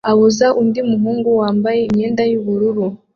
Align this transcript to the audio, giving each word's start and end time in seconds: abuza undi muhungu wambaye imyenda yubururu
abuza 0.11 0.47
undi 0.61 0.79
muhungu 0.89 1.29
wambaye 1.39 1.79
imyenda 1.87 2.21
yubururu 2.31 2.85